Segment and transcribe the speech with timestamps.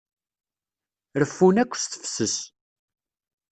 [1.19, 2.35] Reffun akk s tefses.